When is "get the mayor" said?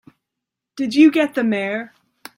1.11-1.93